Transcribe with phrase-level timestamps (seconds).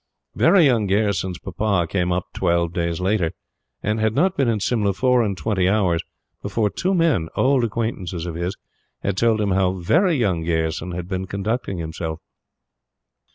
[0.33, 3.33] "Very Young" Gayerson's papa came up twelve days later,
[3.83, 6.01] and had not been in Simla four and twenty hours,
[6.41, 8.57] before two men, old acquaintances of his,
[9.03, 12.19] had told him how "Very Young" Gayerson had been conducting himself.